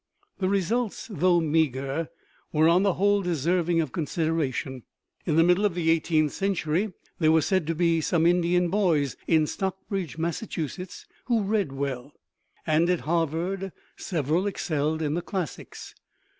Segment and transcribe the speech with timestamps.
[0.39, 2.09] The results, though meagre,
[2.51, 4.81] were on the whole deserving of consideration.
[5.27, 9.15] In the middle of the eighteenth century there were said to be some Indian boys
[9.27, 10.39] in Stockbridge, Mass.,
[11.25, 12.13] who "read English well,"
[12.65, 15.93] and at Harvard several excelled in the classics.